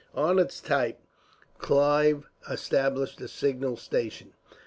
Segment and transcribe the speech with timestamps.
[0.15, 0.97] On its top,
[1.59, 4.33] Clive established a signal station.